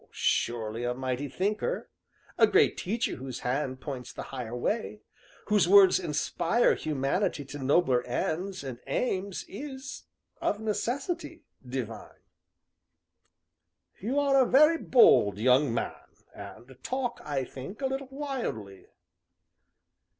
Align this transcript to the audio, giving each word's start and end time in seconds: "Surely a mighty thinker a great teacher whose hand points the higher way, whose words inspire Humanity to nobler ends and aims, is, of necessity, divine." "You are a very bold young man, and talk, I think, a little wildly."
"Surely 0.09 0.83
a 0.83 0.95
mighty 0.95 1.27
thinker 1.27 1.91
a 2.35 2.47
great 2.47 2.75
teacher 2.75 3.17
whose 3.17 3.41
hand 3.41 3.79
points 3.79 4.11
the 4.11 4.23
higher 4.33 4.55
way, 4.57 5.01
whose 5.45 5.67
words 5.69 5.99
inspire 5.99 6.73
Humanity 6.73 7.45
to 7.45 7.59
nobler 7.59 8.01
ends 8.07 8.63
and 8.63 8.79
aims, 8.87 9.45
is, 9.47 10.05
of 10.41 10.59
necessity, 10.59 11.43
divine." 11.63 12.17
"You 13.99 14.17
are 14.17 14.41
a 14.41 14.47
very 14.49 14.79
bold 14.79 15.37
young 15.37 15.71
man, 15.71 16.07
and 16.33 16.75
talk, 16.81 17.21
I 17.23 17.43
think, 17.43 17.79
a 17.79 17.85
little 17.85 18.07
wildly." 18.09 18.87